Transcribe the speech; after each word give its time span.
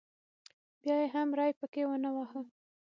بیا 0.81 0.95
یې 1.01 1.07
هم 1.15 1.29
ری 1.39 1.51
پکې 1.59 1.83
ونه 1.87 2.09
واهه. 2.15 2.41